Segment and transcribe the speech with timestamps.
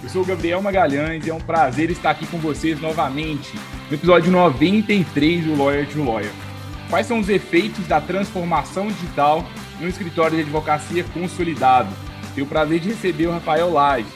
[0.00, 3.52] Eu sou o Gabriel Magalhães e é um prazer estar aqui com vocês novamente
[3.90, 6.30] no episódio 93 do Lawyer to Lawyer.
[6.88, 9.44] Quais são os efeitos da transformação digital
[9.80, 11.88] no escritório de advocacia consolidado?
[12.32, 14.06] Tenho o prazer de receber o Rafael Lage.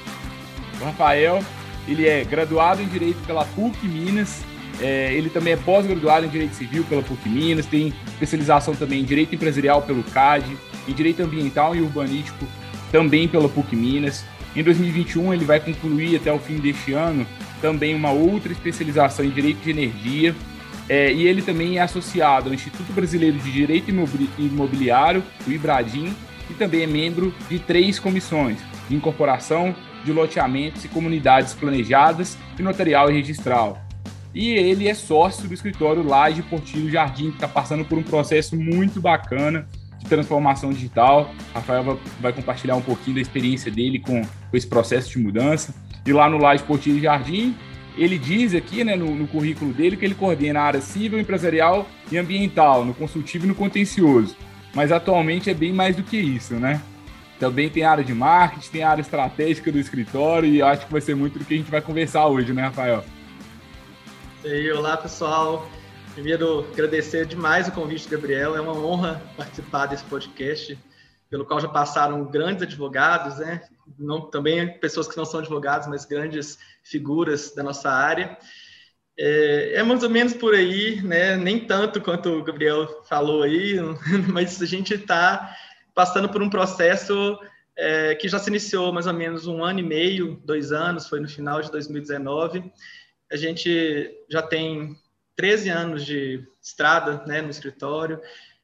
[0.80, 1.42] O Rafael,
[1.88, 4.44] ele é graduado em Direito pela PUC Minas,
[4.80, 9.04] é, ele também é pós-graduado em Direito Civil pela PUC Minas, tem especialização também em
[9.04, 12.46] Direito Empresarial pelo CAD, em Direito Ambiental e Urbanístico
[12.92, 14.24] também pela PUC Minas.
[14.54, 17.26] Em 2021, ele vai concluir até o fim deste ano
[17.62, 20.34] também uma outra especialização em Direito de Energia.
[20.88, 23.90] É, e ele também é associado ao Instituto Brasileiro de Direito
[24.36, 26.12] Imobiliário, o IBRADIM,
[26.50, 32.62] e também é membro de três comissões de incorporação, de loteamentos e comunidades planejadas e
[32.62, 33.80] notarial e registral.
[34.34, 38.56] E ele é sócio do escritório Laje Portilho Jardim, que está passando por um processo
[38.56, 39.68] muito bacana
[40.02, 41.32] de transformação digital.
[41.54, 45.74] Rafael vai, compartilhar um pouquinho da experiência dele com, com esse processo de mudança.
[46.04, 47.54] E lá no Laje Portilho Jardim,
[47.96, 51.86] ele diz aqui né, no, no, currículo dele que ele coordena a área civil, empresarial
[52.10, 54.36] e ambiental, no consultivo e no contencioso.
[54.74, 56.80] Mas atualmente é bem mais do que isso, né?
[57.38, 61.14] Também tem área de marketing, tem área estratégica do escritório e acho que vai ser
[61.14, 63.04] muito do que a gente vai conversar hoje, né, Rafael?
[64.44, 65.68] E aí, olá pessoal.
[66.14, 68.54] Primeiro, agradecer demais o convite, Gabriel.
[68.54, 70.78] É uma honra participar desse podcast,
[71.30, 73.62] pelo qual já passaram grandes advogados, né?
[73.98, 78.36] Não, também pessoas que não são advogados, mas grandes figuras da nossa área.
[79.18, 81.34] É, é, mais ou menos por aí, né?
[81.34, 83.76] Nem tanto quanto o Gabriel falou aí,
[84.30, 85.56] mas a gente está
[85.94, 87.38] passando por um processo
[87.74, 91.20] é, que já se iniciou mais ou menos um ano e meio, dois anos, foi
[91.20, 92.70] no final de 2019.
[93.30, 94.94] A gente já tem
[95.36, 98.20] 13 anos de estrada né, no escritório.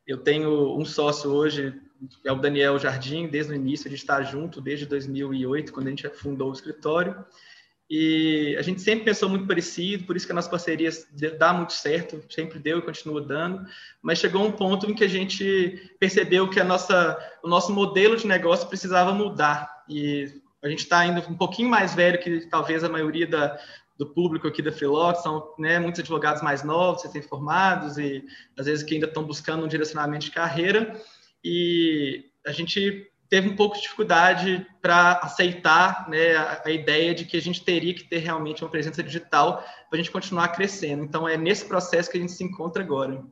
[0.06, 1.75] Eu tenho um sócio hoje,
[2.25, 5.91] é o Daniel Jardim, desde o início, a gente está junto desde 2008, quando a
[5.91, 7.25] gente fundou o escritório.
[7.91, 10.91] E a gente sempre pensou muito parecido, por isso que a nossa parceria
[11.39, 13.67] dá muito certo, sempre deu e continua dando.
[14.03, 18.15] Mas chegou um ponto em que a gente percebeu que a nossa, o nosso modelo
[18.15, 19.85] de negócio precisava mudar.
[19.89, 20.31] E
[20.62, 23.59] a gente está indo um pouquinho mais velho que talvez a maioria da,
[23.99, 28.25] do público aqui da Freelock, são né, muitos advogados mais novos, recém-formados e
[28.57, 30.99] às vezes que ainda estão buscando um direcionamento de carreira.
[31.45, 37.25] E a gente teve um pouco de dificuldade para aceitar né, a, a, ideia de
[37.25, 41.05] que a gente teria que ter realmente uma presença digital para a gente continuar crescendo.
[41.05, 43.23] Então, é nesse processo que a gente se encontra agora.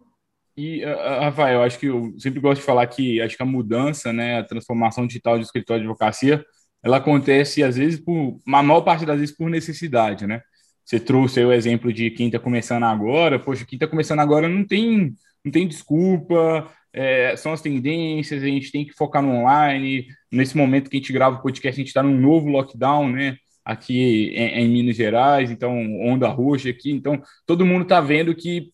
[0.56, 4.38] E, Rafael, acho que eu sempre gosto de falar que acho que a mudança, né,
[4.38, 6.44] a transformação digital de escritório de advocacia,
[6.82, 10.40] ela acontece às vezes por, a maior parte das vezes por necessidade, né?
[10.86, 13.40] Você trouxe o exemplo de quem está começando agora.
[13.40, 15.14] Poxa, quem está começando agora não tem,
[15.44, 20.06] não tem desculpa, é, são as tendências, a gente tem que focar no online.
[20.30, 23.36] Nesse momento que a gente grava o podcast, a gente está num novo lockdown, né?
[23.64, 26.92] Aqui em, em, Minas Gerais, então, onda roxa aqui.
[26.92, 28.70] Então, todo mundo está vendo que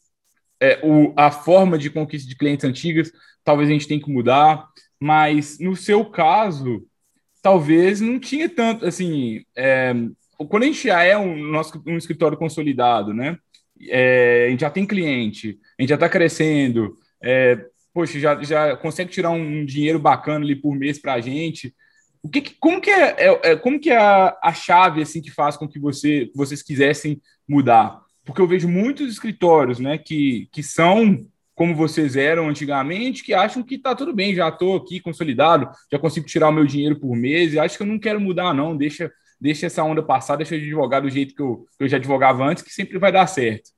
[0.60, 3.10] é, o, a forma de conquista de clientes antigas
[3.44, 4.68] talvez a gente tenha que mudar,
[5.00, 6.86] mas no seu caso,
[7.40, 9.94] talvez não tinha tanto, assim, é,
[10.62, 13.36] gente já é um, nosso, um escritório consolidado, né?
[13.88, 18.76] É, a gente já tem cliente, a gente já está crescendo, é, poxa, já, já
[18.76, 21.74] consegue tirar um dinheiro bacana ali por mês para a gente.
[22.22, 25.30] O que, como que é, é, é, como que é a, a chave assim que
[25.30, 28.00] faz com que você, vocês quisessem mudar?
[28.24, 33.62] Porque eu vejo muitos escritórios, né, que, que são como vocês eram antigamente, que acham
[33.62, 37.14] que está tudo bem, já estou aqui consolidado, já consigo tirar o meu dinheiro por
[37.14, 39.12] mês, e acho que eu não quero mudar, não, deixa
[39.42, 42.44] deixa essa onda passar, deixa de advogar do jeito que eu, que eu já advogava
[42.44, 43.70] antes, que sempre vai dar certo.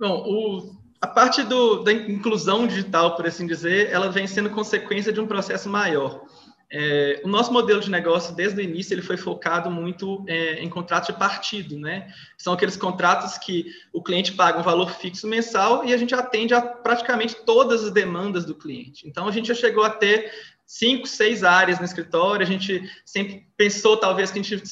[0.00, 5.12] Bom, o, a parte do, da inclusão digital, por assim dizer, ela vem sendo consequência
[5.12, 6.24] de um processo maior.
[6.72, 10.70] É, o nosso modelo de negócio, desde o início, ele foi focado muito é, em
[10.70, 12.08] contratos de partido, né?
[12.38, 16.54] São aqueles contratos que o cliente paga um valor fixo mensal e a gente atende
[16.54, 19.06] a praticamente todas as demandas do cliente.
[19.06, 20.32] Então, a gente já chegou a ter
[20.66, 22.44] cinco, seis áreas no escritório.
[22.44, 24.62] A gente sempre pensou, talvez, que a gente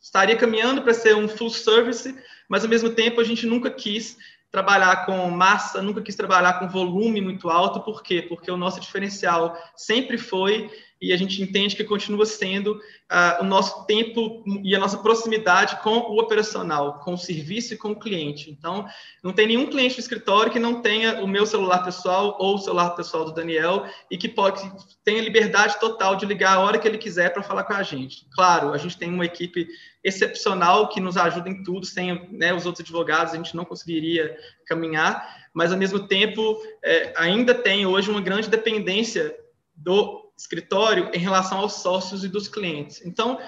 [0.00, 2.14] estaria caminhando para ser um full service,
[2.48, 4.16] mas ao mesmo tempo a gente nunca quis
[4.50, 7.80] trabalhar com massa, nunca quis trabalhar com volume muito alto.
[7.80, 8.20] Por quê?
[8.20, 10.70] Porque o nosso diferencial sempre foi
[11.02, 15.82] e a gente entende que continua sendo uh, o nosso tempo e a nossa proximidade
[15.82, 18.48] com o operacional, com o serviço e com o cliente.
[18.52, 18.86] Então,
[19.20, 22.58] não tem nenhum cliente do escritório que não tenha o meu celular pessoal ou o
[22.58, 24.62] celular pessoal do Daniel e que pode
[25.04, 28.24] tenha liberdade total de ligar a hora que ele quiser para falar com a gente.
[28.32, 29.66] Claro, a gente tem uma equipe
[30.04, 34.36] excepcional que nos ajuda em tudo, sem né, os outros advogados a gente não conseguiria
[34.66, 39.36] caminhar, mas ao mesmo tempo é, ainda tem hoje uma grande dependência
[39.74, 43.00] do escritório em relação aos sócios e dos clientes.
[43.04, 43.38] Então,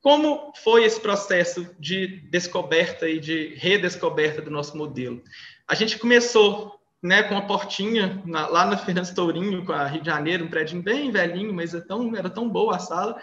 [0.00, 5.22] como foi esse processo de descoberta e de redescoberta do nosso modelo?
[5.66, 10.00] A gente começou né, com uma portinha na, lá na Fernandes Tourinho, com a Rio
[10.00, 13.20] de Janeiro, um prédio bem velhinho, mas é tão, era tão boa a sala,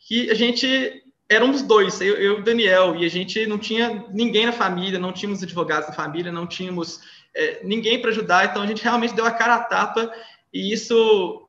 [0.00, 4.46] que a gente éramos dois, eu e o Daniel, e a gente não tinha ninguém
[4.46, 7.00] na família, não tínhamos advogados na família, não tínhamos
[7.34, 10.12] é, ninguém para ajudar, então a gente realmente deu a cara a tapa,
[10.52, 11.48] e isso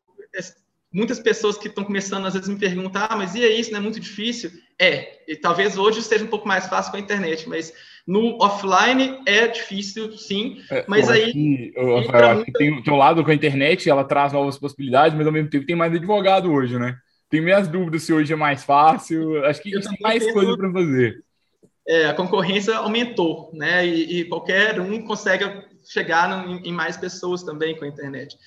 [0.93, 3.79] muitas pessoas que estão começando às vezes me perguntam, ah, mas e aí, isso não
[3.79, 4.51] é muito difícil?
[4.79, 7.73] É, e talvez hoje seja um pouco mais fácil com a internet, mas
[8.05, 11.31] no offline é difícil, sim, é, mas eu aí...
[11.31, 14.57] Que, eu, eu acho que tem o teu lado com a internet, ela traz novas
[14.57, 16.95] possibilidades, mas ao mesmo tempo tem mais advogado hoje, né?
[17.29, 21.23] Tem minhas dúvidas se hoje é mais fácil, acho que tem mais coisa para fazer.
[21.87, 23.85] É, a concorrência aumentou, né?
[23.85, 25.45] E, e qualquer um consegue
[25.83, 28.37] chegar em mais pessoas também com a internet.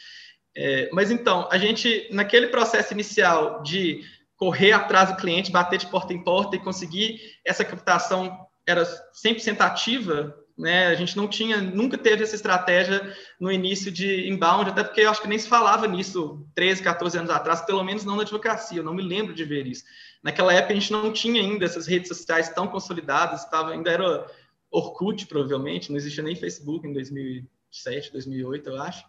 [0.56, 4.02] É, mas então, a gente, naquele processo inicial de
[4.36, 9.60] correr atrás do cliente, bater de porta em porta e conseguir essa captação era 100%
[9.60, 10.86] ativa, né?
[10.86, 15.10] A gente não tinha, nunca teve essa estratégia no início de inbound, até porque eu
[15.10, 18.78] acho que nem se falava nisso 13, 14 anos atrás, pelo menos não na advocacia,
[18.78, 19.84] eu não me lembro de ver isso.
[20.22, 24.26] Naquela época a gente não tinha ainda essas redes sociais tão consolidadas, estava ainda era
[24.70, 29.04] Orkut, provavelmente, não existia nem Facebook em 2007, 2008, eu acho.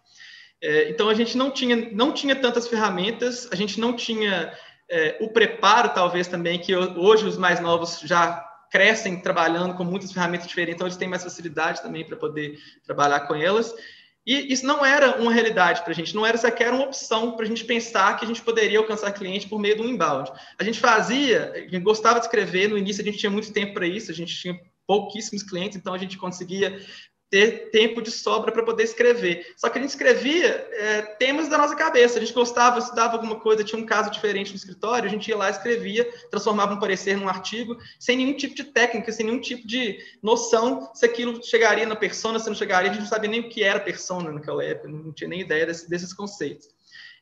[0.61, 4.53] É, então a gente não tinha, não tinha tantas ferramentas, a gente não tinha
[4.89, 10.11] é, o preparo, talvez também, que hoje os mais novos já crescem trabalhando com muitas
[10.11, 13.73] ferramentas diferentes, então eles têm mais facilidade também para poder trabalhar com elas.
[14.25, 17.45] E isso não era uma realidade para a gente, não era sequer uma opção para
[17.45, 20.29] a gente pensar que a gente poderia alcançar cliente por meio do inbound.
[20.59, 23.73] A gente fazia, a gente gostava de escrever, no início a gente tinha muito tempo
[23.73, 26.77] para isso, a gente tinha pouquíssimos clientes, então a gente conseguia
[27.29, 29.53] ter tempo de sobra para poder escrever.
[29.57, 32.17] Só que a gente escrevia é, temas da nossa cabeça.
[32.17, 35.37] A gente gostava, estudava alguma coisa, tinha um caso diferente no escritório, a gente ia
[35.37, 39.67] lá, escrevia, transformava um parecer num artigo, sem nenhum tipo de técnica, sem nenhum tipo
[39.67, 42.89] de noção se aquilo chegaria na persona, se não chegaria.
[42.89, 45.65] A gente não sabia nem o que era persona naquela época, não tinha nem ideia
[45.65, 46.67] desse, desses conceitos.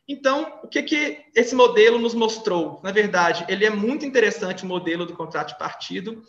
[0.08, 2.80] Então, o que, que esse modelo nos mostrou?
[2.84, 6.22] Na verdade, ele é muito interessante, o modelo do contrato de partido.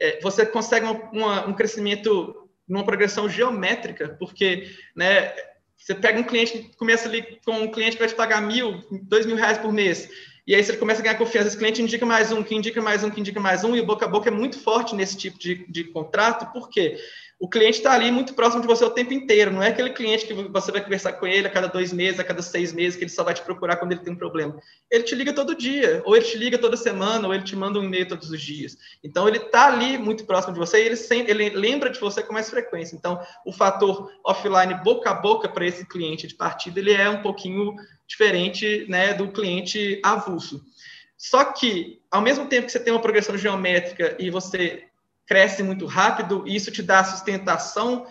[0.00, 5.32] É, você consegue uma, uma, um crescimento numa progressão geométrica, porque né,
[5.76, 9.26] você pega um cliente, começa ali com um cliente que vai te pagar mil, dois
[9.26, 10.08] mil reais por mês,
[10.46, 13.02] e aí você começa a ganhar confiança, esse cliente indica mais um, que indica mais
[13.02, 15.38] um, que indica mais um, e o boca a boca é muito forte nesse tipo
[15.38, 16.98] de, de contrato, por quê?
[17.38, 19.50] O cliente está ali muito próximo de você o tempo inteiro.
[19.50, 22.24] Não é aquele cliente que você vai conversar com ele a cada dois meses, a
[22.24, 24.58] cada seis meses, que ele só vai te procurar quando ele tem um problema.
[24.90, 27.78] Ele te liga todo dia, ou ele te liga toda semana, ou ele te manda
[27.78, 28.78] um e-mail todos os dias.
[29.02, 32.22] Então, ele está ali muito próximo de você e ele, sempre, ele lembra de você
[32.22, 32.96] com mais frequência.
[32.96, 37.20] Então, o fator offline boca a boca para esse cliente de partida, ele é um
[37.20, 37.74] pouquinho
[38.06, 40.64] diferente né, do cliente avulso.
[41.16, 44.84] Só que, ao mesmo tempo que você tem uma progressão geométrica e você
[45.26, 48.06] cresce muito rápido, e isso te dá sustentação,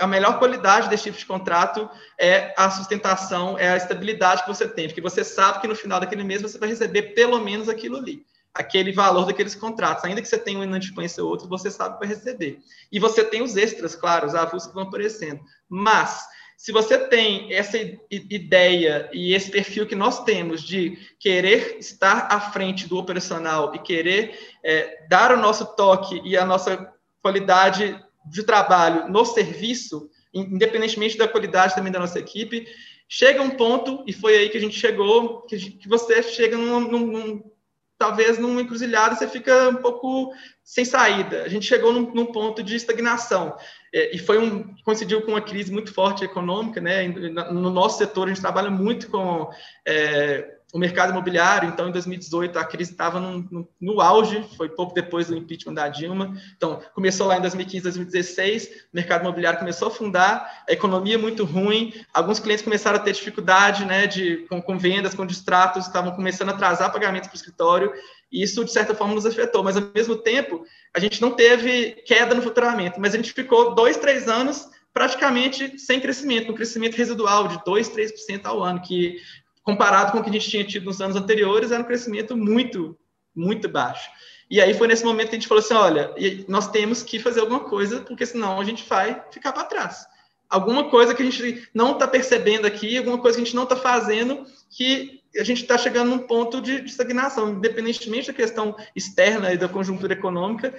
[0.00, 1.88] a melhor qualidade desse tipo de contrato
[2.18, 6.00] é a sustentação, é a estabilidade que você tem, porque você sabe que no final
[6.00, 10.28] daquele mês você vai receber pelo menos aquilo ali, aquele valor daqueles contratos, ainda que
[10.28, 12.58] você tenha um inadimplência ou outro, você sabe que vai receber.
[12.90, 16.24] E você tem os extras, claro, os avulsos que vão aparecendo, mas
[16.56, 17.76] se você tem essa
[18.10, 23.78] ideia e esse perfil que nós temos de querer estar à frente do operacional e
[23.78, 31.18] querer é, dar o nosso toque e a nossa qualidade de trabalho no serviço, independentemente
[31.18, 32.66] da qualidade também da nossa equipe,
[33.08, 37.53] chega um ponto, e foi aí que a gente chegou, que, você chega num, num
[37.98, 40.32] talvez numa encruzilhada você fica um pouco
[40.62, 41.42] sem saída.
[41.42, 43.56] A gente chegou num, num ponto de estagnação.
[43.92, 47.06] É, e foi um coincidiu com uma crise muito forte econômica, né?
[47.08, 49.50] No nosso setor a gente trabalha muito com
[49.86, 51.68] é, o mercado imobiliário.
[51.68, 55.88] Então, em 2018, a crise estava no, no, auge, foi pouco depois do impeachment da
[55.88, 56.36] Dilma.
[56.56, 61.44] Então, começou lá em 2015, 2016, o mercado imobiliário começou a fundar, a economia muito
[61.44, 66.10] ruim, alguns clientes começaram a ter dificuldade né, de, com, com vendas, com distratos, estavam
[66.10, 67.92] começando a atrasar pagamentos para o escritório,
[68.32, 69.62] e isso, de certa forma, nos afetou.
[69.62, 73.76] Mas, ao mesmo tempo, a gente não teve queda no faturamento, mas a gente ficou
[73.76, 79.16] dois, três anos praticamente sem crescimento, um crescimento residual de 2, 3% ao ano, que
[79.64, 82.96] comparado com o que a gente tinha tido nos anos anteriores, era um crescimento muito,
[83.34, 84.08] muito baixo.
[84.50, 86.14] E aí foi nesse momento que a gente falou assim, olha,
[86.46, 90.06] nós temos que fazer alguma coisa, porque senão a gente vai ficar para trás.
[90.50, 93.64] Alguma coisa que a gente não está percebendo aqui, alguma coisa que a gente não
[93.64, 99.52] está fazendo, que a gente está chegando num ponto de, estagnação, independentemente da questão externa
[99.52, 100.72] e da conjuntura econômica.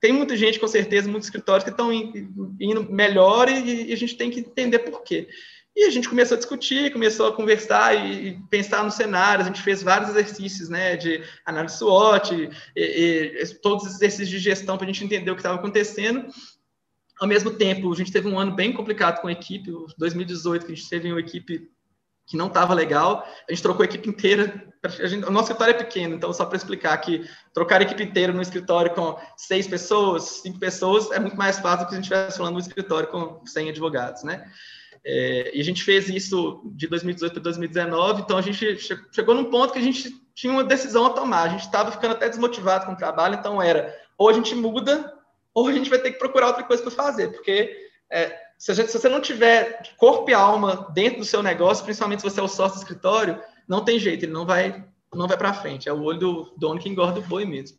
[0.00, 4.16] Tem muita gente, com certeza, muitos escritórios que estão indo melhor e, e a gente
[4.16, 5.28] tem que entender por quê.
[5.74, 9.46] E a gente começou a discutir, começou a conversar e, pensar nos cenários.
[9.46, 12.80] A gente fez vários exercícios né, de análise SWOT, e,
[13.40, 16.26] e, todos os exercícios de gestão para a gente entender o que estava acontecendo.
[17.18, 19.72] Ao mesmo tempo, a gente teve um ano bem complicado com a equipe.
[19.96, 21.70] 2018, que a gente teve uma equipe
[22.26, 23.26] que não estava legal.
[23.48, 24.72] A gente trocou a equipe inteira.
[24.84, 27.24] A gente, o nosso escritório é pequeno, então só para explicar que
[27.54, 31.86] trocar a equipe inteira no escritório com seis pessoas, cinco pessoas, é muito mais fácil
[31.86, 34.50] do que a gente estivesse falando no escritório com 100 advogados, né?
[35.04, 38.78] É, e a gente fez isso de 2018 para 2019, então a gente
[39.12, 41.42] chegou num ponto que a gente tinha uma decisão a tomar.
[41.42, 45.12] A gente estava ficando até desmotivado com o trabalho, então era ou a gente muda,
[45.52, 47.76] ou a gente vai ter que procurar outra coisa para fazer, porque
[48.10, 52.20] é, se, gente, se, você não tiver corpo e alma dentro do seu negócio, principalmente
[52.20, 55.36] se você é o sócio do escritório, não tem jeito, ele não vai, não vai
[55.36, 55.88] para frente.
[55.88, 57.78] É o olho do dono que engorda o boi mesmo.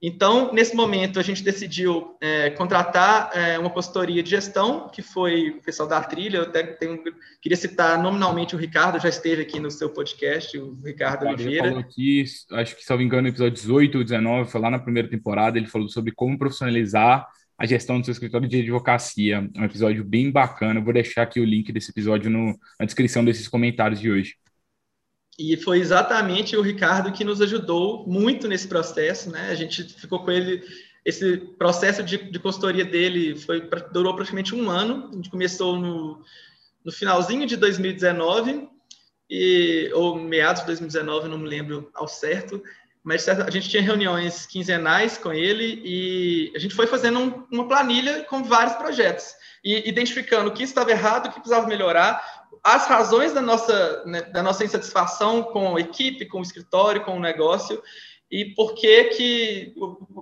[0.00, 5.50] Então, nesse momento, a gente decidiu é, contratar é, uma consultoria de gestão, que foi
[5.50, 6.38] o pessoal da Trilha.
[6.38, 7.02] Eu até tenho,
[7.40, 11.68] queria citar nominalmente o Ricardo, já esteve aqui no seu podcast, o Ricardo Ele Oliveira.
[11.68, 14.70] falou aqui, acho que, se não me engano, no episódio 18 ou 19, foi lá
[14.70, 17.26] na primeira temporada, ele falou sobre como profissionalizar
[17.58, 19.50] a gestão do seu escritório de advocacia.
[19.56, 20.78] Um episódio bem bacana.
[20.78, 24.34] Eu vou deixar aqui o link desse episódio no, na descrição desses comentários de hoje.
[25.38, 29.50] E foi exatamente o Ricardo que nos ajudou muito nesse processo, né?
[29.50, 30.62] A gente ficou com ele.
[31.04, 35.08] Esse processo de, de consultoria dele foi, durou praticamente um ano.
[35.12, 36.22] A gente começou no,
[36.84, 38.68] no finalzinho de 2019,
[39.28, 42.62] e, ou meados de 2019, não me lembro ao certo,
[43.02, 47.68] mas a gente tinha reuniões quinzenais com ele e a gente foi fazendo um, uma
[47.68, 52.86] planilha com vários projetos e identificando o que estava errado, o que precisava melhorar, as
[52.86, 57.20] razões da nossa, né, da nossa insatisfação com a equipe, com o escritório, com o
[57.20, 57.82] negócio
[58.30, 59.74] e por que que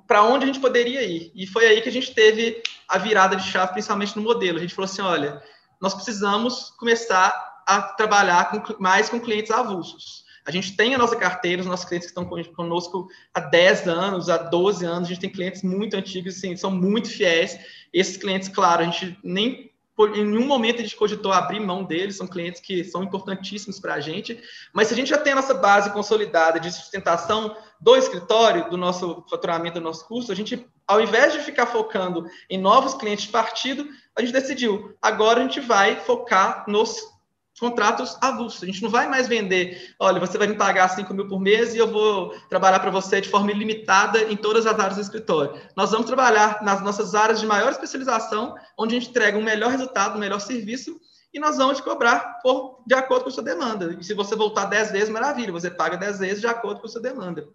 [0.06, 1.32] para onde a gente poderia ir.
[1.34, 4.58] E foi aí que a gente teve a virada de chave, principalmente no modelo.
[4.58, 5.42] A gente falou assim, olha,
[5.80, 10.24] nós precisamos começar a trabalhar com, mais com clientes avulsos.
[10.46, 14.28] A gente tem a nossa carteira, os nossos clientes que estão conosco há 10 anos,
[14.28, 17.58] há 12 anos, a gente tem clientes muito antigos, assim, são muito fiéis.
[17.90, 19.72] Esses clientes, claro, a gente nem
[20.14, 23.94] em nenhum momento a gente cogitou abrir mão deles, são clientes que são importantíssimos para
[23.94, 24.40] a gente,
[24.72, 28.76] mas se a gente já tem a nossa base consolidada de sustentação do escritório, do
[28.76, 33.26] nosso faturamento, do nosso custo, a gente, ao invés de ficar focando em novos clientes
[33.26, 33.86] de partido,
[34.16, 37.13] a gente decidiu, agora a gente vai focar nos
[37.58, 38.62] contratos avulsos.
[38.62, 41.74] A gente não vai mais vender, olha, você vai me pagar 5 mil por mês
[41.74, 45.60] e eu vou trabalhar para você de forma ilimitada em todas as áreas do escritório.
[45.76, 49.70] Nós vamos trabalhar nas nossas áreas de maior especialização, onde a gente entrega um melhor
[49.70, 50.98] resultado, um melhor serviço,
[51.32, 53.96] e nós vamos te cobrar por, de acordo com a sua demanda.
[53.98, 56.90] E se você voltar 10 vezes, maravilha, você paga 10 vezes de acordo com a
[56.90, 57.48] sua demanda.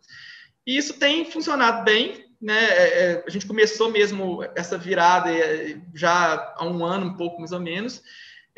[0.68, 2.58] E isso tem funcionado bem, né?
[2.58, 7.40] É, é a gente começou mesmo essa virada é, já há um ano, um pouco
[7.40, 8.04] mais ou menos,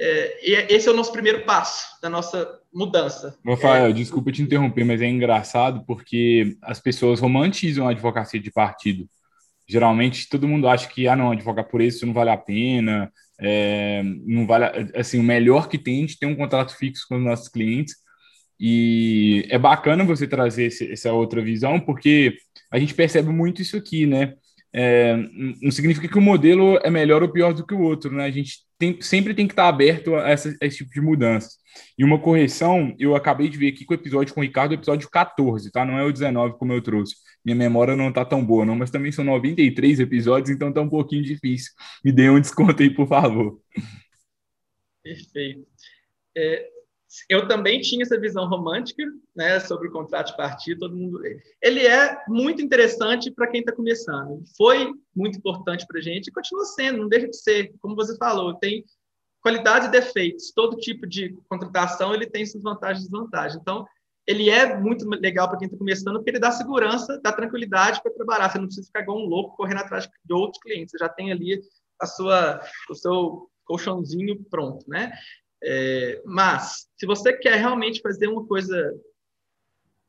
[0.03, 3.37] é, e esse é o nosso primeiro passo da nossa mudança.
[3.45, 3.93] Rafael, é...
[3.93, 9.07] desculpa te interromper, mas é engraçado porque as pessoas romantizam a advocacia de partido.
[9.69, 14.01] Geralmente todo mundo acha que, ah, não, advogar por isso não vale a pena, é,
[14.25, 14.65] não vale,
[14.95, 17.95] assim, o melhor que tem é ter um contrato fixo com os nossos clientes.
[18.59, 22.37] E é bacana você trazer esse, essa outra visão, porque
[22.71, 24.33] a gente percebe muito isso aqui, né?
[24.73, 25.17] É,
[25.61, 28.25] não significa que o modelo é melhor ou pior do que o outro, né?
[28.25, 31.57] A gente tem, sempre tem que estar aberto a, essa, a esse tipo de mudanças.
[31.97, 35.09] E uma correção, eu acabei de ver aqui com o episódio com o Ricardo, episódio
[35.09, 35.85] 14, tá?
[35.85, 37.15] Não é o 19 como eu trouxe.
[37.43, 40.89] Minha memória não tá tão boa, não, mas também são 93 episódios, então tá um
[40.89, 41.71] pouquinho difícil.
[42.03, 43.59] Me dê um desconto aí, por favor.
[45.03, 45.67] Perfeito.
[46.37, 46.69] É,
[47.29, 49.03] eu também tinha essa visão romântica,
[49.35, 51.21] né, sobre o contrato de partido, todo mundo.
[51.61, 54.43] Ele é muito interessante para quem está começando.
[54.57, 57.73] Foi muito importante para a gente e continua sendo, não deixa de ser.
[57.81, 58.85] Como você falou, tem
[59.41, 60.51] qualidades e defeitos.
[60.51, 63.59] Todo tipo de contratação ele tem suas vantagens e desvantagens.
[63.59, 63.85] Então,
[64.25, 68.13] ele é muito legal para quem está começando, porque ele dá segurança, dá tranquilidade para
[68.13, 68.49] trabalhar.
[68.49, 70.91] Você não precisa ficar igual um louco correndo atrás de outros clientes.
[70.91, 71.59] Você já tem ali
[71.99, 75.11] a sua, o seu colchãozinho pronto, né?
[75.63, 78.93] É, mas, se você quer realmente fazer uma coisa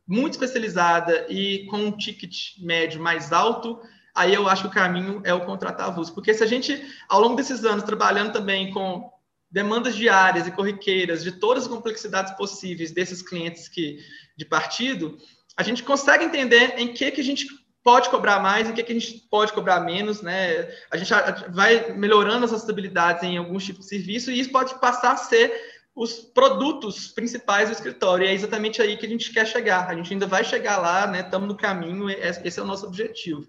[0.07, 3.81] muito especializada e com um ticket médio mais alto,
[4.15, 6.15] aí eu acho que o caminho é o contratar avulso.
[6.15, 9.11] Porque se a gente, ao longo desses anos, trabalhando também com
[9.51, 13.99] demandas diárias e corriqueiras de todas as complexidades possíveis desses clientes que
[14.37, 15.19] de partido,
[15.57, 17.47] a gente consegue entender em que que a gente
[17.83, 20.69] pode cobrar mais, em que, que a gente pode cobrar menos, né?
[20.91, 21.11] A gente
[21.51, 25.53] vai melhorando as acessibilidades em alguns tipos de serviço e isso pode passar a ser
[25.95, 28.25] os produtos principais do escritório.
[28.25, 29.89] E é exatamente aí que a gente quer chegar.
[29.89, 31.21] A gente ainda vai chegar lá, né?
[31.21, 33.47] Estamos no caminho, esse é o nosso objetivo.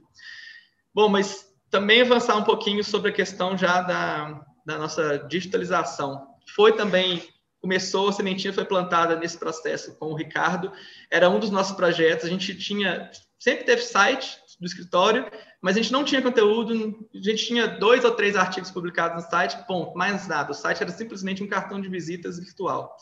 [0.94, 6.28] Bom, mas também avançar um pouquinho sobre a questão já da, da nossa digitalização.
[6.56, 7.24] Foi também,
[7.64, 10.70] começou, a sementinha foi plantada nesse processo com o Ricardo,
[11.10, 15.26] era um dos nossos projetos, a gente tinha, sempre teve site do escritório,
[15.62, 16.74] mas a gente não tinha conteúdo,
[17.16, 20.84] a gente tinha dois ou três artigos publicados no site, ponto, mais nada, o site
[20.84, 22.94] era simplesmente um cartão de visitas virtual.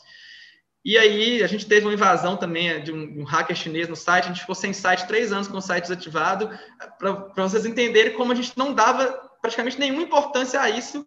[0.84, 4.26] E aí a gente teve uma invasão também de um, um, hacker chinês no site,
[4.26, 6.48] a gente ficou sem site três anos com o site desativado,
[7.00, 9.08] para vocês entenderem como a gente não dava
[9.40, 11.04] praticamente nenhuma importância a isso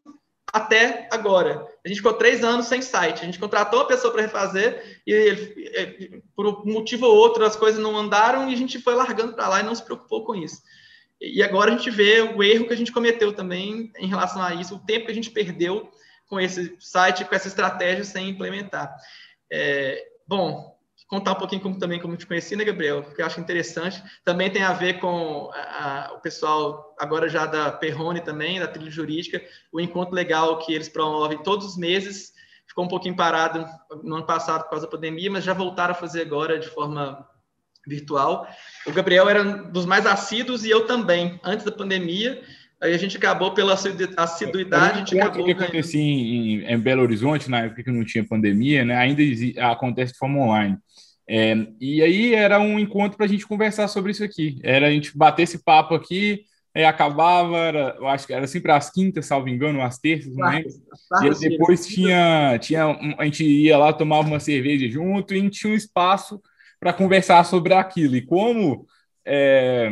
[0.51, 1.67] até agora.
[1.83, 3.21] A gente ficou três anos sem site.
[3.21, 7.55] A gente contratou a pessoa para refazer e ele, por um motivo ou outro as
[7.55, 10.35] coisas não andaram e a gente foi largando para lá e não se preocupou com
[10.35, 10.61] isso.
[11.19, 14.53] E agora a gente vê o erro que a gente cometeu também em relação a
[14.53, 15.89] isso, o tempo que a gente perdeu
[16.27, 18.95] com esse site, com essa estratégia sem implementar.
[19.51, 20.74] É, bom,
[21.07, 23.03] contar um pouquinho como, também como te conheci, né, Gabriel?
[23.03, 24.01] Porque eu acho interessante.
[24.23, 25.59] Também tem a ver com a,
[26.07, 30.73] a, o pessoal agora já da Perrone também, da trilha jurídica, o encontro legal que
[30.73, 32.33] eles promovem todos os meses.
[32.67, 33.65] Ficou um pouquinho parado
[34.03, 37.27] no ano passado por causa da pandemia, mas já voltaram a fazer agora de forma
[37.87, 38.47] virtual.
[38.85, 42.43] O Gabriel era um dos mais assíduos e eu também, antes da pandemia.
[42.81, 44.93] Aí a gente acabou pela assiduidade.
[44.93, 48.83] A gente acabou que acontecia em, em, Belo Horizonte, na época que não tinha pandemia,
[48.83, 48.95] né?
[48.95, 49.21] ainda
[49.71, 50.77] acontece de forma online.
[51.27, 54.59] É, e aí era um encontro para a gente conversar sobre isso aqui.
[54.61, 58.71] Era a gente bater esse papo aqui, é, acabava, era, eu acho que era sempre
[58.71, 60.69] às quintas, salvo engano, às terças, não lembro.
[61.23, 62.85] E depois tinha, tinha,
[63.17, 66.41] a gente ia lá, tomava uma cerveja junto e a gente tinha um espaço
[66.79, 68.15] para conversar sobre aquilo.
[68.17, 68.85] E como
[69.25, 69.89] é,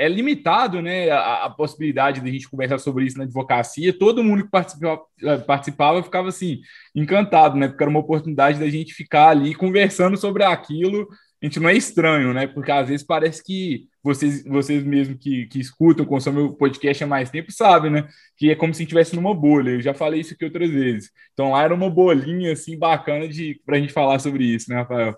[0.00, 3.92] é limitado né, a, a, possibilidade de a gente conversar sobre isso na advocacia.
[3.92, 6.62] Todo mundo que participava, eh, participava ficava assim,
[6.94, 7.68] encantado, né?
[7.68, 11.06] Porque era uma oportunidade da gente ficar ali conversando sobre aquilo.
[11.42, 12.46] A gente não é estranho, né?
[12.46, 17.06] Porque às vezes parece que vocês, vocês mesmos que, que escutam, consomem o podcast há
[17.06, 18.08] mais tempo, sabem, né?
[18.38, 19.72] Que é como se estivesse numa bolha.
[19.72, 21.10] Eu já falei isso aqui outras vezes.
[21.34, 24.76] Então lá era uma bolinha assim bacana de para a gente falar sobre isso, né,
[24.76, 25.14] Rafael?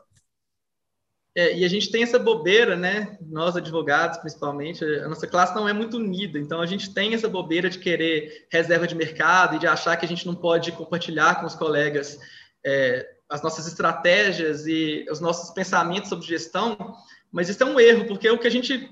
[1.35, 3.17] É, e a gente tem essa bobeira, né?
[3.23, 7.29] Nós advogados, principalmente, a nossa classe não é muito unida, então a gente tem essa
[7.29, 11.41] bobeira de querer reserva de mercado e de achar que a gente não pode compartilhar
[11.41, 12.19] com os colegas
[12.65, 16.77] é, as nossas estratégias e os nossos pensamentos sobre gestão,
[17.33, 18.91] mas isso é um erro, porque o que a gente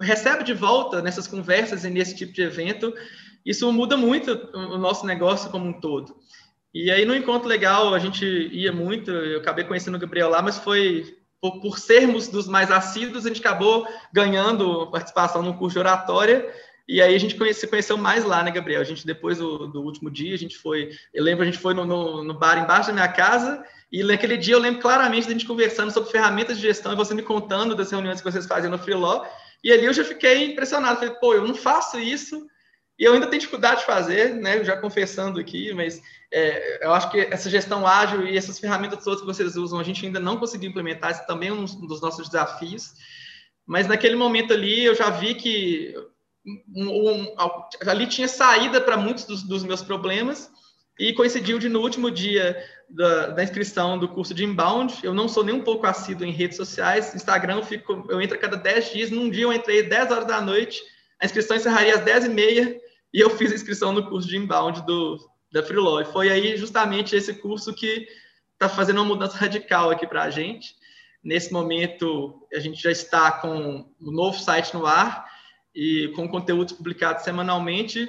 [0.00, 2.92] recebe de volta nessas conversas e nesse tipo de evento,
[3.44, 6.16] isso muda muito o nosso negócio como um todo.
[6.72, 10.40] E aí, no encontro legal, a gente ia muito, eu acabei conhecendo o Gabriel lá,
[10.40, 15.74] mas foi por, por, sermos dos mais assíduos, a gente acabou ganhando participação no curso
[15.74, 16.48] de oratória.
[16.86, 18.80] E aí a gente conhece, se conheceu mais lá, né, Gabriel?
[18.80, 20.90] A gente, depois do, do, último dia, a gente foi.
[21.12, 24.36] Eu lembro, a gente foi no, no, no, bar embaixo da minha casa, e naquele
[24.36, 27.74] dia eu lembro claramente da gente conversando sobre ferramentas de gestão e você me contando
[27.74, 29.24] das reuniões que vocês faziam no Freeló.
[29.64, 31.00] E ali eu já fiquei impressionado.
[31.00, 32.46] Falei, pô, eu não faço isso,
[32.98, 34.62] e eu ainda tenho dificuldade de fazer, né?
[34.64, 36.00] Já confessando aqui, mas
[36.32, 39.82] é, eu acho que essa gestão ágil e essas ferramentas todas que vocês usam, a
[39.82, 42.92] gente ainda não conseguiu implementar, isso também é um dos nossos desafios.
[43.66, 45.94] Mas naquele momento ali, eu já vi que
[46.74, 47.34] um, um,
[47.86, 50.50] ali tinha saída para muitos dos, dos, meus problemas
[50.98, 52.56] e coincidiu de no último dia
[52.88, 56.32] da, da, inscrição do curso de inbound, eu não sou nem um pouco assíduo em
[56.32, 59.84] redes sociais, Instagram eu, fico, eu entro a cada 10 dias, num dia eu entrei
[59.84, 60.82] 10 horas da noite,
[61.20, 62.81] a inscrição encerraria às 10 e meia
[63.12, 65.18] e eu fiz a inscrição no curso de inbound do,
[65.52, 66.00] da Freelaw.
[66.00, 68.08] E foi aí justamente esse curso que
[68.54, 70.74] está fazendo uma mudança radical aqui para a gente.
[71.22, 75.30] Nesse momento, a gente já está com o novo site no ar
[75.74, 78.08] e com conteúdos publicados semanalmente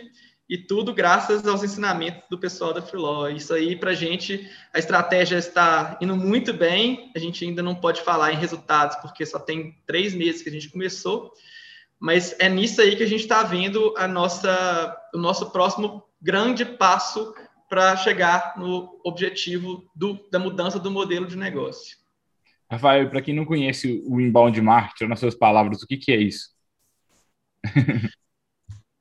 [0.50, 3.30] e tudo graças aos ensinamentos do pessoal da Freelaw.
[3.30, 7.12] Isso aí, para a gente, a estratégia está indo muito bem.
[7.16, 10.52] A gente ainda não pode falar em resultados, porque só tem três meses que a
[10.52, 11.34] gente começou,
[12.04, 16.66] mas é nisso aí que a gente está vendo a nossa, o nosso próximo grande
[16.66, 17.34] passo
[17.70, 21.96] para chegar no objetivo do, da mudança do modelo de negócio.
[22.70, 26.18] Rafael, para quem não conhece o inbound marketing, nas suas palavras, o que, que é
[26.18, 26.50] isso?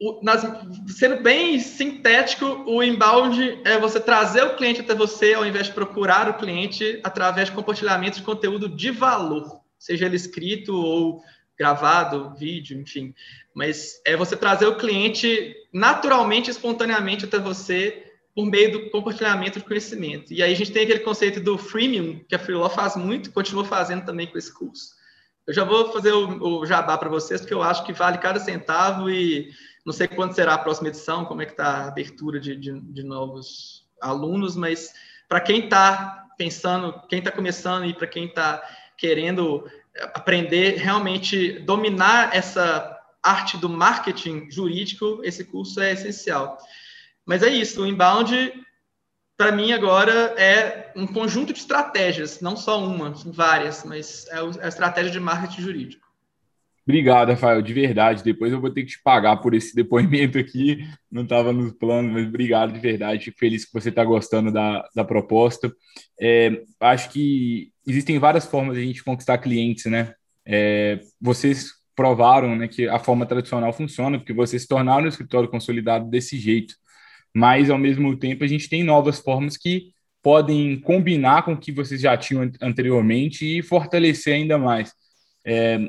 [0.01, 0.43] o, nas,
[0.87, 5.73] sendo bem sintético, o inbound é você trazer o cliente até você ao invés de
[5.73, 11.21] procurar o cliente através de compartilhamento de conteúdo de valor, seja ele escrito ou
[11.59, 13.15] gravado, vídeo, enfim.
[13.55, 19.65] Mas é você trazer o cliente naturalmente, espontaneamente até você por meio do compartilhamento de
[19.65, 20.33] conhecimento.
[20.33, 23.33] E aí a gente tem aquele conceito do freemium, que a Freelaw faz muito e
[23.33, 24.95] continua fazendo também com esse curso.
[25.47, 28.41] Eu já vou fazer o, o jabá para vocês, porque eu acho que vale cada
[28.41, 29.51] centavo e
[29.85, 32.81] não sei quando será a próxima edição, como é que está a abertura de, de,
[32.81, 34.95] de novos alunos, mas
[35.29, 38.63] para quem está pensando, quem está começando e para quem está
[38.97, 39.69] querendo
[40.15, 46.59] aprender realmente dominar essa arte do marketing jurídico, esse curso é essencial.
[47.25, 48.53] Mas é isso, o inbound,
[49.37, 54.65] para mim, agora é um conjunto de estratégias, não só uma, várias, mas é, é
[54.65, 56.03] a estratégia de marketing jurídico.
[56.85, 58.25] Obrigado, Rafael, de verdade.
[58.25, 60.85] Depois eu vou ter que te pagar por esse depoimento aqui.
[61.11, 63.27] Não estava nos planos, mas obrigado de verdade.
[63.27, 65.73] Fico feliz que você está gostando da, da proposta.
[66.21, 70.15] É, acho que existem várias formas de a gente conquistar clientes, né?
[70.45, 75.49] É, vocês provaram né, que a forma tradicional funciona, porque vocês se tornaram um escritório
[75.49, 76.75] consolidado desse jeito
[77.35, 79.93] mas ao mesmo tempo a gente tem novas formas que
[80.23, 84.93] podem combinar com o que vocês já tinham anteriormente e fortalecer ainda mais.
[85.45, 85.81] É,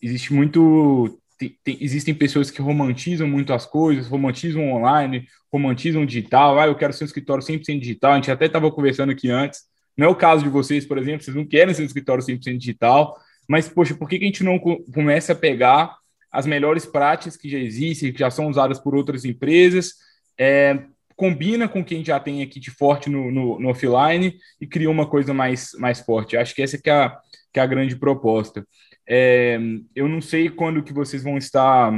[0.00, 1.18] existe muito.
[1.38, 6.58] Tem, tem, existem pessoas que romantizam muito as coisas, romantizam online, romantizam digital.
[6.58, 8.12] Ah, eu quero ser um escritório 100% digital.
[8.12, 9.62] A gente até estava conversando aqui antes.
[10.00, 12.56] Não é o caso de vocês, por exemplo, vocês não querem ser um escritório 100%
[12.56, 15.94] digital, mas, poxa, por que, que a gente não começa a pegar
[16.32, 19.96] as melhores práticas que já existem, que já são usadas por outras empresas,
[20.38, 20.84] é,
[21.14, 25.06] combina com quem já tem aqui de forte no, no, no, offline e cria uma
[25.06, 26.34] coisa mais, mais forte.
[26.34, 27.18] Acho que essa que é a,
[27.52, 28.66] que é a grande proposta.
[29.06, 29.58] É,
[29.94, 31.92] eu não sei quando que vocês vão estar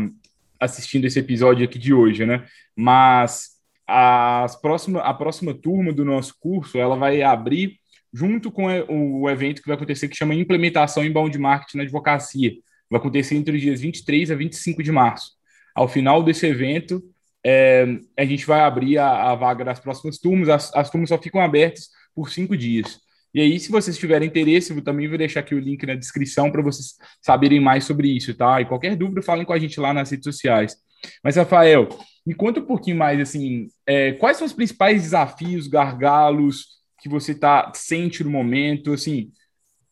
[0.59, 2.45] assistindo esse episódio aqui de hoje, né?
[2.75, 3.51] Mas
[3.87, 7.81] as próxima, a próxima turma do nosso curso, ela vai abrir
[8.12, 12.53] junto com o evento que vai acontecer, que chama Implementação em Bound Marketing na Advocacia.
[12.90, 15.33] Vai acontecer entre os dias 23 a 25 de março.
[15.75, 17.03] Ao final desse evento,
[17.44, 17.87] é,
[18.18, 20.48] a gente vai abrir a, a, vaga das próximas turmas.
[20.51, 23.01] As, as turmas só ficam abertas por cinco dias.
[23.35, 26.51] E aí, se vocês tiverem interesse, eu também vou deixar aqui o link na descrição
[26.53, 28.61] para vocês saberem mais sobre isso, tá?
[28.61, 30.77] E qualquer dúvida, falem com a gente lá nas redes sociais.
[31.25, 31.88] Mas, Rafael,
[32.27, 37.35] me conta um pouquinho mais, assim, é, quais são os principais desafios, gargalos que você
[37.35, 38.93] tá, sente no momento?
[38.93, 39.33] Assim,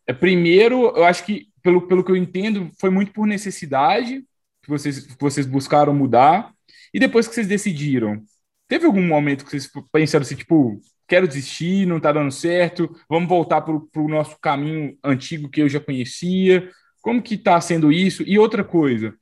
[0.07, 4.25] é, primeiro, eu acho que, pelo, pelo que eu entendo, foi muito por necessidade
[4.63, 6.55] que vocês, que vocês buscaram mudar.
[6.95, 8.23] E depois que vocês decidiram,
[8.69, 13.29] teve algum momento que vocês pensaram assim, tipo, quero desistir, não tá dando certo, vamos
[13.29, 16.71] voltar para o nosso caminho antigo que eu já conhecia?
[17.03, 18.23] Como que está sendo isso?
[18.23, 19.15] E outra coisa,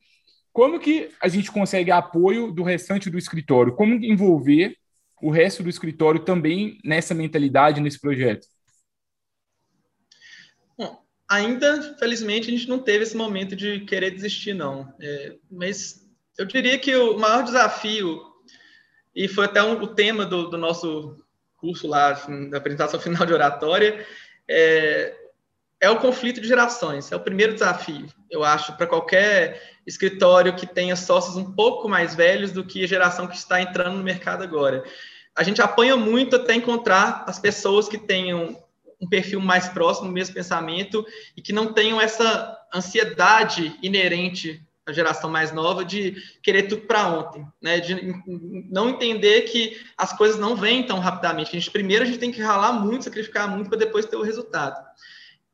[0.53, 3.75] como que a gente consegue apoio do restante do escritório?
[3.75, 4.77] Como envolver
[5.23, 8.47] o resto do escritório também nessa mentalidade, nesse projeto?
[10.77, 14.93] Bom, ainda, felizmente, a gente não teve esse momento de querer desistir, não.
[15.01, 16.07] É, mas
[16.39, 18.23] eu diria que o maior desafio,
[19.15, 21.17] e foi até um, o tema do, do, nosso
[21.57, 24.07] curso lá, assim, da apresentação final de oratória,
[24.49, 25.15] é,
[25.81, 27.11] é o conflito de gerações.
[27.13, 32.15] É o primeiro desafio, eu acho, para qualquer escritório que tenha sócios um pouco mais
[32.15, 34.85] velhos do que a geração que está entrando no mercado agora.
[35.35, 38.61] A gente apanha muito até encontrar as pessoas que tenham
[39.01, 44.93] um perfil mais próximo, o mesmo pensamento, e que não tenham essa ansiedade inerente a
[44.93, 47.79] geração mais nova de querer tudo para ontem, né?
[47.79, 47.95] De
[48.71, 51.51] não entender que as coisas não vêm tão rapidamente.
[51.51, 54.23] A gente primeiro a gente tem que ralar muito, sacrificar muito para depois ter o
[54.23, 54.83] resultado.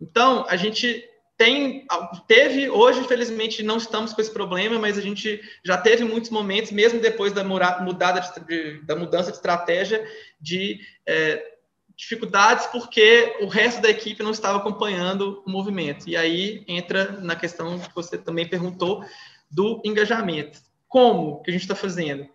[0.04, 1.02] Então, a gente
[1.36, 1.86] tem
[2.28, 6.70] teve hoje, infelizmente, não estamos com esse problema, mas a gente já teve muitos momentos,
[6.70, 10.06] mesmo depois da mudada de, da mudança de estratégia,
[10.38, 11.54] de é,
[11.96, 16.06] dificuldades porque o resto da equipe não estava acompanhando o movimento.
[16.06, 19.02] E aí entra na questão que você também perguntou
[19.50, 20.60] do engajamento.
[20.86, 22.28] Como que a gente está fazendo?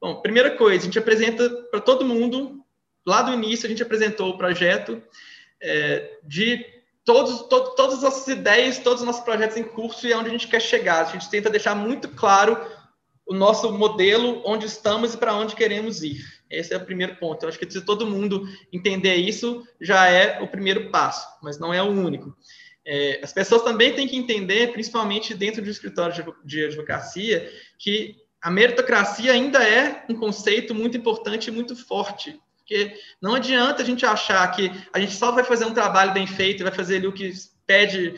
[0.00, 2.64] Bom, primeira coisa, a gente apresenta para todo mundo,
[3.06, 5.00] lá do início a gente apresentou o projeto
[5.62, 10.12] é, de todos, to, todas as nossas ideias, todos os nossos projetos em curso e
[10.12, 11.02] aonde a gente quer chegar.
[11.02, 12.58] A gente tenta deixar muito claro
[13.26, 16.20] o nosso modelo, onde estamos e para onde queremos ir.
[16.50, 17.42] Esse é o primeiro ponto.
[17.42, 21.72] Eu acho que se todo mundo entender isso, já é o primeiro passo, mas não
[21.72, 22.36] é o único.
[22.84, 28.50] É, as pessoas também têm que entender, principalmente dentro do escritório de advocacia, que a
[28.50, 32.38] meritocracia ainda é um conceito muito importante e muito forte.
[32.62, 36.26] Porque não adianta a gente achar que a gente só vai fazer um trabalho bem
[36.26, 37.32] feito vai fazer ali o que
[37.66, 38.14] pede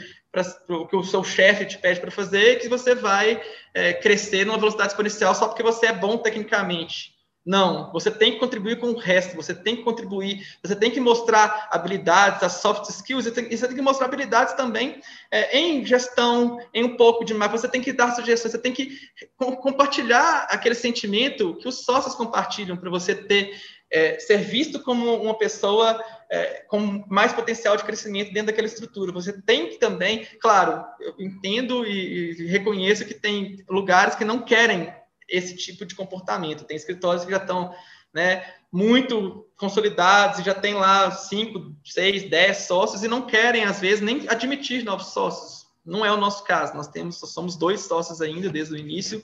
[0.68, 3.40] o que o seu chefe te pede para fazer, que você vai
[3.72, 7.14] é, crescer numa velocidade exponencial só porque você é bom tecnicamente.
[7.46, 10.98] Não, você tem que contribuir com o resto, você tem que contribuir, você tem que
[10.98, 14.98] mostrar habilidades, as soft skills, e você tem que mostrar habilidades também
[15.30, 18.72] é, em gestão, em um pouco de mais, você tem que dar sugestões, você tem
[18.72, 18.98] que
[19.37, 23.54] compartilhar aquele sentimento que os sócios compartilham para você ter
[23.90, 29.12] é, ser visto como uma pessoa é, com mais potencial de crescimento dentro daquela estrutura.
[29.12, 34.40] Você tem que também, claro, eu entendo e, e reconheço que tem lugares que não
[34.40, 34.92] querem
[35.29, 36.64] esse tipo de comportamento.
[36.64, 37.75] Tem escritórios que já estão
[38.12, 43.81] né, muito consolidados e já tem lá 5, 6, 10 sócios e não querem, às
[43.81, 45.64] vezes, nem admitir novos sócios.
[45.85, 49.23] Não é o nosso caso, nós temos, somos dois sócios ainda desde o início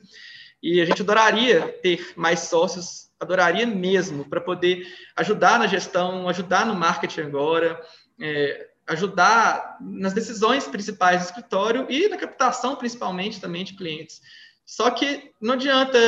[0.63, 6.65] e a gente adoraria ter mais sócios adoraria mesmo, para poder ajudar na gestão, ajudar
[6.65, 7.81] no marketing agora,
[8.21, 14.21] é, ajudar nas decisões principais do escritório e na captação, principalmente, também de clientes.
[14.65, 15.99] Só que não adianta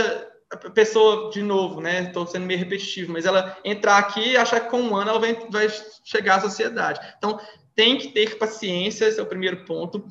[0.50, 2.04] a pessoa, de novo, né?
[2.04, 5.18] Estou sendo meio repetitivo, mas ela entrar aqui e achar que com um ano ela
[5.18, 5.68] vai, vai
[6.04, 7.00] chegar à sociedade.
[7.16, 7.40] Então,
[7.74, 10.06] tem que ter paciência, esse é o primeiro ponto.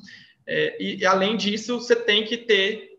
[0.46, 2.91] É, e, além disso, você tem que ter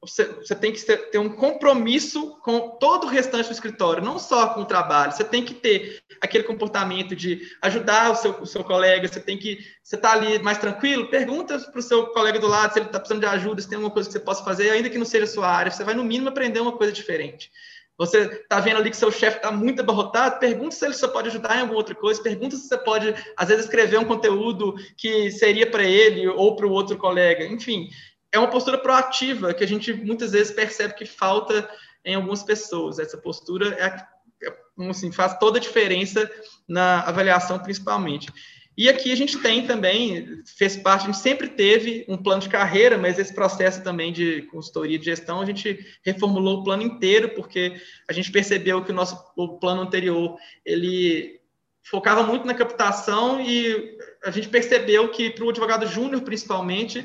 [0.00, 4.50] você, você tem que ter um compromisso com todo o restante do escritório, não só
[4.50, 5.12] com o trabalho.
[5.12, 9.08] Você tem que ter aquele comportamento de ajudar o seu, o seu colega.
[9.08, 12.72] Você tem que, você está ali mais tranquilo, pergunta para o seu colega do lado
[12.72, 14.88] se ele está precisando de ajuda, se tem alguma coisa que você possa fazer, ainda
[14.88, 15.70] que não seja sua área.
[15.70, 17.50] Você vai no mínimo aprender uma coisa diferente.
[17.98, 21.30] Você está vendo ali que seu chefe está muito abarrotado, pergunta se ele só pode
[21.30, 25.32] ajudar em alguma outra coisa, pergunta se você pode, às vezes, escrever um conteúdo que
[25.32, 27.44] seria para ele ou para o outro colega.
[27.44, 27.88] Enfim,
[28.32, 31.68] é uma postura proativa que a gente muitas vezes percebe que falta
[32.04, 32.98] em algumas pessoas.
[32.98, 36.30] Essa postura é, é assim, faz toda a diferença
[36.68, 38.32] na avaliação, principalmente.
[38.78, 42.48] E aqui a gente tem também, fez parte, a gente sempre teve um plano de
[42.48, 47.30] carreira, mas esse processo também de consultoria de gestão, a gente reformulou o plano inteiro,
[47.30, 47.74] porque
[48.08, 51.40] a gente percebeu que o nosso o plano anterior, ele
[51.82, 57.04] focava muito na captação e a gente percebeu que para o advogado júnior, principalmente,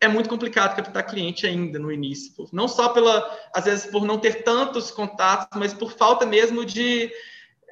[0.00, 4.18] é muito complicado captar cliente ainda no início, não só pela, às vezes, por não
[4.18, 7.10] ter tantos contatos, mas por falta mesmo de,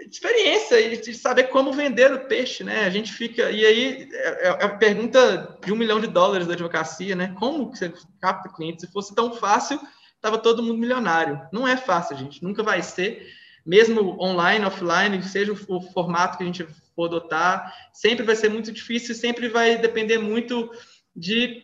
[0.00, 2.84] experiência e de saber como vender o peixe, né?
[2.84, 6.46] A gente fica e aí é, é, é a pergunta de um milhão de dólares
[6.46, 7.34] da advocacia, né?
[7.38, 8.82] Como você capta cliente?
[8.82, 9.80] Se fosse tão fácil,
[10.20, 11.40] tava todo mundo milionário.
[11.52, 12.42] Não é fácil, gente.
[12.42, 13.26] Nunca vai ser,
[13.64, 18.70] mesmo online, offline, seja o formato que a gente for adotar, sempre vai ser muito
[18.70, 20.70] difícil, sempre vai depender muito
[21.14, 21.62] de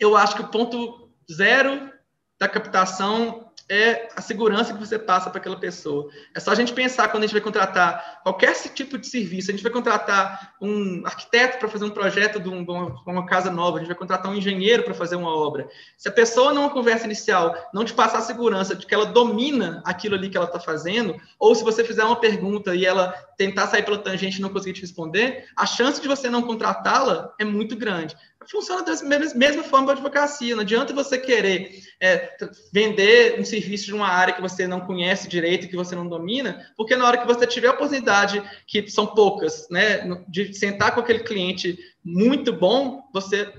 [0.00, 1.90] eu acho que o ponto zero
[2.38, 6.08] da captação é a segurança que você passa para aquela pessoa.
[6.34, 9.52] É só a gente pensar quando a gente vai contratar qualquer tipo de serviço, a
[9.52, 12.64] gente vai contratar um arquiteto para fazer um projeto de, um,
[13.04, 15.68] uma casa nova, a gente vai contratar um engenheiro para fazer uma obra.
[15.98, 19.82] Se a pessoa numa conversa inicial não te passar a segurança de que ela domina
[19.84, 23.66] aquilo ali que ela está fazendo, ou se você fizer uma pergunta e ela tentar
[23.66, 27.44] sair pela tangente e não conseguir te responder, a chance de você não contratá-la é
[27.44, 28.16] muito grande
[28.50, 28.94] funciona da
[29.34, 30.54] mesma forma a advocacia.
[30.54, 32.36] Não adianta você querer é,
[32.72, 36.70] vender um serviço de uma área que você não conhece direito, que você não domina,
[36.76, 41.00] porque na hora que você tiver a oportunidade, que são poucas, né, de sentar com
[41.00, 43.52] aquele cliente muito bom, você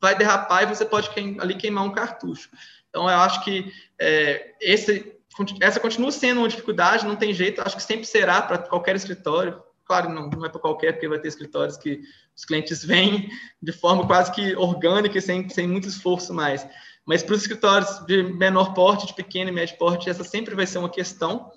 [0.00, 2.50] vai derrapar e você pode ali queimar um cartucho.
[2.90, 5.16] Então, eu acho que é, esse,
[5.60, 9.60] essa continua sendo uma dificuldade, não tem jeito, acho que sempre será para qualquer escritório.
[9.84, 12.02] Claro, não, não é para qualquer, porque vai ter escritórios que
[12.36, 13.28] os clientes vêm
[13.62, 16.66] de forma quase que orgânica, sem, sem muito esforço mais.
[17.06, 20.66] Mas para os escritórios de menor porte, de pequeno e médio porte, essa sempre vai
[20.66, 21.50] ser uma questão.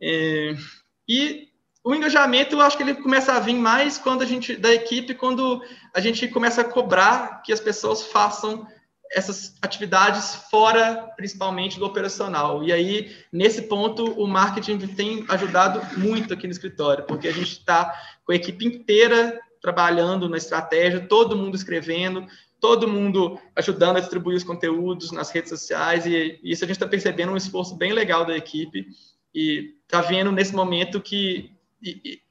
[0.00, 0.54] É,
[1.08, 1.48] e
[1.82, 5.14] o engajamento, eu acho que ele começa a vir mais quando a gente, da equipe,
[5.14, 5.62] quando
[5.94, 8.66] a gente começa a cobrar que as pessoas façam
[9.12, 12.62] essas atividades fora, principalmente, do operacional.
[12.64, 17.52] E aí, nesse ponto, o marketing tem ajudado muito aqui no escritório, porque a gente
[17.52, 22.26] está com a equipe inteira trabalhando na estratégia, todo mundo escrevendo,
[22.60, 26.86] todo mundo ajudando a distribuir os conteúdos nas redes sociais, e, isso a gente está
[26.86, 28.86] percebendo um esforço bem legal da equipe,
[29.34, 31.52] e está vendo nesse momento que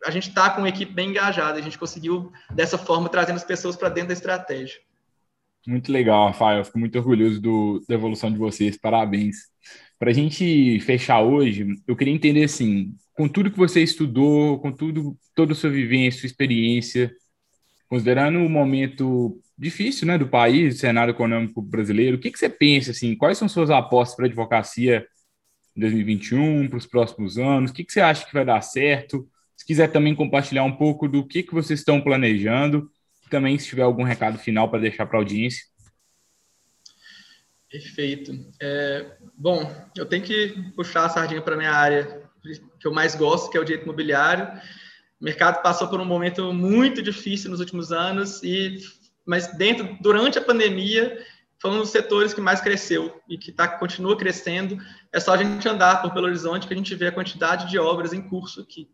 [0.04, 3.44] a gente está com uma equipe bem engajada, a gente conseguiu, dessa forma, trazendo as
[3.44, 4.80] pessoas para dentro da estratégia.
[5.68, 6.64] Muito legal, Rafael.
[6.64, 8.78] Fico muito orgulhoso do, da evolução de vocês.
[8.78, 9.38] Parabéns.
[9.98, 14.72] Para a gente fechar hoje, eu queria entender assim, com tudo que você estudou, com
[14.72, 17.12] tudo, toda a sua vivência, sua experiência,
[17.90, 22.92] considerando o momento difícil né, do país, cenário econômico brasileiro, o que, que você pensa,
[22.92, 25.08] assim, quais são suas apostas para a advocacia
[25.76, 29.28] em 2021, para os próximos anos, o que, que você acha que vai dar certo?
[29.56, 32.90] Se quiser também compartilhar um pouco do que, que vocês estão planejando,
[33.30, 35.64] também se tiver algum recado final para deixar para a audiência.
[37.70, 38.32] Perfeito.
[38.62, 42.24] É, bom, eu tenho que puxar a sardinha para minha área
[42.80, 44.48] que eu mais gosto, que é o direito imobiliário.
[45.20, 48.78] O mercado passou por um momento muito difícil nos últimos anos e
[49.26, 51.26] mas dentro durante a pandemia
[51.60, 54.78] foi um dos setores que mais cresceu e que tá, continua crescendo.
[55.12, 57.80] É só a gente andar por Belo Horizonte que a gente vê a quantidade de
[57.80, 58.88] obras em curso aqui.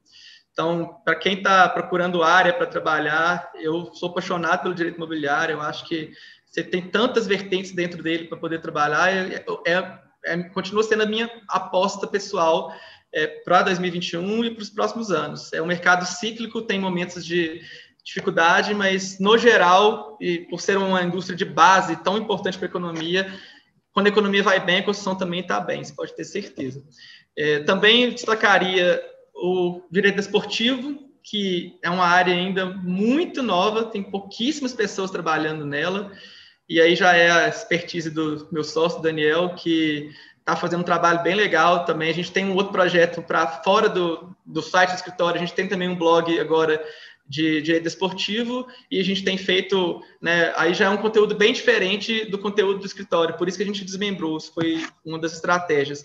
[0.52, 5.54] Então, para quem está procurando área para trabalhar, eu sou apaixonado pelo direito imobiliário.
[5.54, 6.12] Eu acho que
[6.46, 9.10] você tem tantas vertentes dentro dele para poder trabalhar.
[9.10, 12.74] É, é, é, continua sendo a minha aposta pessoal
[13.14, 15.54] é, para 2021 e para os próximos anos.
[15.54, 17.62] É um mercado cíclico, tem momentos de
[18.04, 22.70] dificuldade, mas no geral, e por ser uma indústria de base tão importante para a
[22.70, 23.32] economia,
[23.94, 26.84] quando a economia vai bem, a construção também está bem, você pode ter certeza.
[27.38, 29.02] É, também destacaria
[29.42, 36.12] o direito esportivo, que é uma área ainda muito nova, tem pouquíssimas pessoas trabalhando nela,
[36.70, 41.22] e aí já é a expertise do meu sócio, Daniel, que está fazendo um trabalho
[41.22, 42.10] bem legal também.
[42.10, 45.54] A gente tem um outro projeto para fora do, do site do escritório, a gente
[45.54, 46.84] tem também um blog agora
[47.28, 51.54] de direito esportivo e a gente tem feito, né, aí já é um conteúdo bem
[51.54, 55.34] diferente do conteúdo do escritório, por isso que a gente desmembrou, isso foi uma das
[55.34, 56.04] estratégias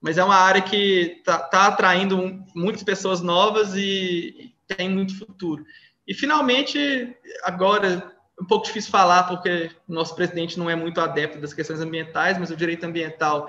[0.00, 5.64] mas é uma área que está tá atraindo muitas pessoas novas e tem muito futuro.
[6.06, 11.38] E, finalmente, agora, um pouco difícil falar, porque o nosso presidente não é muito adepto
[11.38, 13.48] das questões ambientais, mas o direito ambiental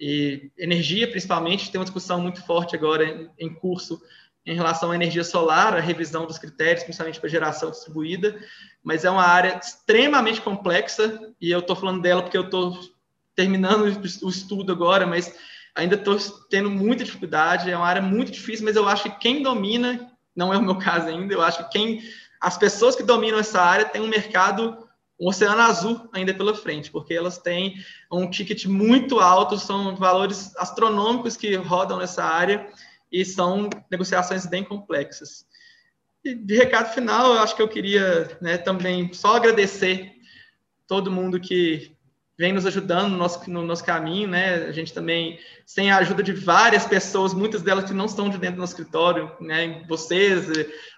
[0.00, 4.02] e energia, principalmente, tem uma discussão muito forte agora em curso
[4.44, 8.36] em relação à energia solar, a revisão dos critérios, principalmente para geração distribuída,
[8.82, 12.76] mas é uma área extremamente complexa, e eu estou falando dela porque eu estou
[13.36, 13.84] terminando
[14.22, 15.32] o estudo agora, mas
[15.74, 16.18] ainda estou
[16.50, 20.52] tendo muita dificuldade, é uma área muito difícil, mas eu acho que quem domina, não
[20.52, 22.02] é o meu caso ainda, eu acho que quem,
[22.40, 24.86] as pessoas que dominam essa área têm um mercado,
[25.18, 27.76] um oceano azul ainda pela frente, porque elas têm
[28.10, 32.68] um ticket muito alto, são valores astronômicos que rodam nessa área
[33.10, 35.46] e são negociações bem complexas.
[36.24, 40.12] E de recado final, eu acho que eu queria né, também só agradecer
[40.86, 41.91] todo mundo que
[42.42, 44.64] vem nos ajudando no nosso, no nosso caminho, né?
[44.64, 45.38] A gente também
[45.76, 48.72] tem a ajuda de várias pessoas, muitas delas que não estão de dentro do nosso
[48.72, 49.84] escritório, né?
[49.88, 50.48] Vocês,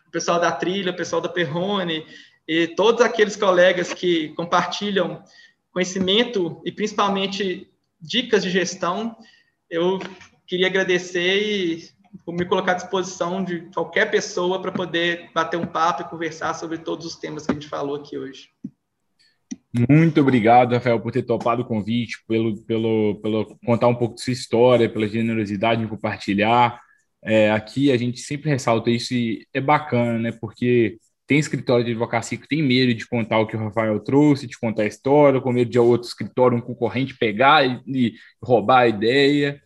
[0.07, 2.07] o pessoal da trilha, o pessoal da Perrone,
[2.49, 5.23] e todos aqueles colegas que compartilham
[5.71, 9.15] conhecimento e principalmente dicas de gestão,
[9.69, 9.99] eu
[10.47, 11.91] queria agradecer e
[12.27, 16.79] me colocar à disposição de qualquer pessoa para poder bater um papo e conversar sobre
[16.79, 18.49] todos os temas que a gente falou aqui hoje.
[19.77, 24.21] Muito obrigado, Rafael, por ter topado o convite, pelo, pelo, pelo contar um pouco de
[24.23, 26.81] sua história, pela generosidade em compartilhar.
[27.25, 30.33] É, aqui a gente sempre ressalta isso e é bacana, né?
[30.33, 34.47] Porque tem escritório de advocacia que tem medo de contar o que o Rafael trouxe,
[34.47, 38.83] de contar a história, com medo de outro escritório, um concorrente pegar e, e roubar
[38.83, 39.61] a ideia.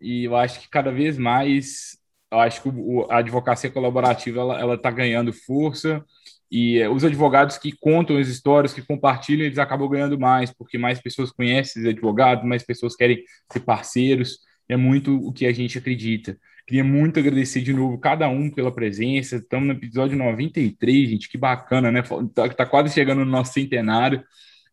[0.00, 1.98] E eu acho que cada vez mais,
[2.30, 6.04] eu acho que o, a advocacia colaborativa ela está ganhando força
[6.50, 10.78] e eh, os advogados que contam as histórias, que compartilham, eles acabam ganhando mais, porque
[10.78, 14.38] mais pessoas conhecem os advogados, mais pessoas querem ser parceiros.
[14.68, 16.38] É muito o que a gente acredita.
[16.66, 19.36] Queria muito agradecer de novo cada um pela presença.
[19.36, 22.02] Estamos no episódio 93, gente, que bacana, né?
[22.34, 24.18] Tá, tá quase chegando no nosso centenário.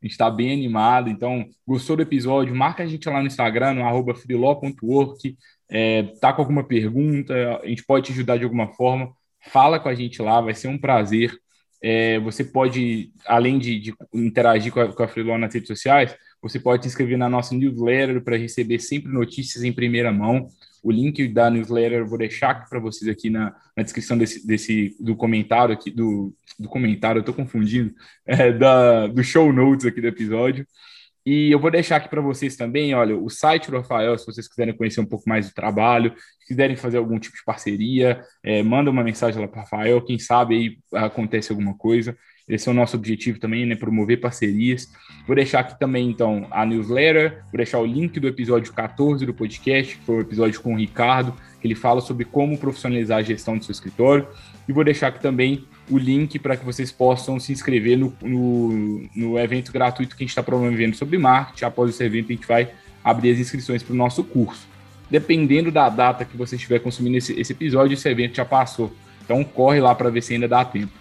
[0.01, 1.09] A gente está bem animado.
[1.09, 2.55] Então, gostou do episódio?
[2.55, 5.37] Marca a gente lá no Instagram, no arroba freelaw.work.
[5.69, 7.33] É, tá com alguma pergunta?
[7.63, 9.13] A gente pode te ajudar de alguma forma.
[9.39, 11.31] Fala com a gente lá, vai ser um prazer
[11.81, 16.15] é, você pode, além de, de interagir com a, com a Freelon nas redes sociais,
[16.41, 20.47] você pode se inscrever na nossa newsletter para receber sempre notícias em primeira mão.
[20.83, 24.95] O link da newsletter eu vou deixar para vocês aqui na, na descrição desse, desse,
[24.99, 27.93] do comentário aqui, do, do comentário, eu estou confundindo,
[28.25, 30.65] é, da, do show notes aqui do episódio.
[31.25, 34.47] E eu vou deixar aqui para vocês também, olha, o site do Rafael, se vocês
[34.47, 38.61] quiserem conhecer um pouco mais do trabalho, se quiserem fazer algum tipo de parceria, é,
[38.61, 42.15] manda uma mensagem lá para o Rafael, quem sabe aí acontece alguma coisa.
[42.47, 43.75] Esse é o nosso objetivo também, né?
[43.75, 44.87] Promover parcerias.
[45.25, 49.33] Vou deixar aqui também, então, a newsletter, vou deixar o link do episódio 14 do
[49.33, 53.23] podcast, que foi o episódio com o Ricardo, que ele fala sobre como profissionalizar a
[53.23, 54.27] gestão do seu escritório.
[54.67, 59.09] E vou deixar aqui também o link para que vocês possam se inscrever no, no,
[59.15, 61.65] no evento gratuito que a gente está promovendo sobre marketing.
[61.65, 62.69] Após esse evento, a gente vai
[63.03, 64.67] abrir as inscrições para o nosso curso.
[65.09, 68.91] Dependendo da data que você estiver consumindo esse, esse episódio, esse evento já passou.
[69.23, 70.91] Então corre lá para ver se ainda dá tempo.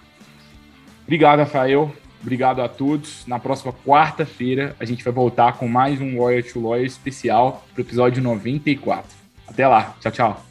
[1.03, 1.91] Obrigado, Rafael.
[2.21, 3.25] Obrigado a todos.
[3.27, 7.81] Na próxima quarta-feira, a gente vai voltar com mais um Lawyer to Lawyer especial para
[7.81, 9.11] o episódio 94.
[9.47, 9.95] Até lá.
[9.99, 10.45] Tchau, tchau.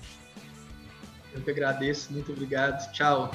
[1.35, 2.13] Eu que agradeço.
[2.13, 2.93] Muito obrigado.
[2.93, 3.31] Tchau.